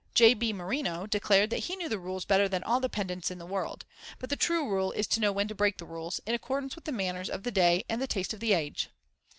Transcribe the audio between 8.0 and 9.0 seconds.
the taste of the age."